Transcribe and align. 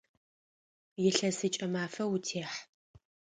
Илъэсыкӏэ 1.07 1.65
мафэ 1.73 2.03
утехь! 2.13 2.57